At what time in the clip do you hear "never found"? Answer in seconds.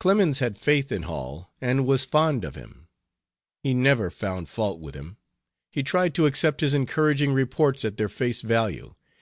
3.72-4.50